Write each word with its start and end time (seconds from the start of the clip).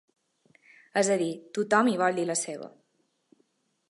És 1.01 1.11
a 1.15 1.17
dir: 1.23 1.27
tothom 1.59 1.91
hi 1.91 1.95
vol 2.03 2.19
dir 2.21 2.27
la 2.31 2.39
seva. 2.41 2.73